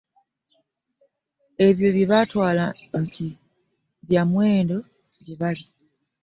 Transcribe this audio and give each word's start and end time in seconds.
Ebyo 1.67 1.87
bye 1.95 2.09
batwala 2.11 2.65
nti 3.03 3.27
bya 4.07 4.21
muwendo 4.29 4.77
gye 5.23 5.35
bali. 5.41 5.65